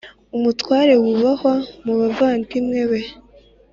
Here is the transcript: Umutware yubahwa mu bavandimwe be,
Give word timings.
Umutware 0.35 0.91
yubahwa 1.07 1.53
mu 1.85 1.93
bavandimwe 1.99 2.79
be, 2.89 3.01